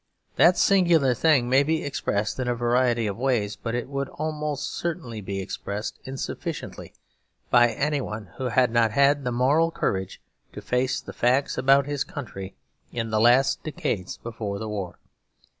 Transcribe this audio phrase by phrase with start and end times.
[0.35, 4.13] That singular thing may be expressed in a variety of ways; but it would be
[4.13, 6.95] almost certainly expressed insufficiently
[7.51, 10.19] by anyone who had not had the moral courage
[10.53, 12.55] to face the facts about his country
[12.91, 14.97] in the last decades before the war.